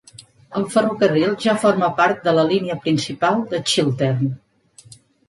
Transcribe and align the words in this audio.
El 0.59 0.63
ferrocarril 0.75 1.35
ja 1.43 1.53
forma 1.65 1.89
part 1.99 2.25
de 2.29 2.33
la 2.37 2.45
línia 2.53 2.79
principal 2.87 3.45
de 3.53 3.61
Chiltern. 3.73 4.33